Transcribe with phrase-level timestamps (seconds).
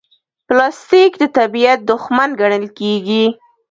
[0.47, 3.25] پلاستيک د طبیعت دښمن ګڼل کېږي.